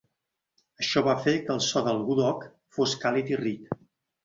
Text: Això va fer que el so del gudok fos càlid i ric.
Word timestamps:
Això 0.83 1.03
va 1.07 1.15
fer 1.25 1.35
que 1.43 1.53
el 1.57 1.61
so 1.67 1.85
del 1.89 2.01
gudok 2.09 2.49
fos 2.79 2.99
càlid 3.07 3.33
i 3.37 3.41
ric. 3.47 3.81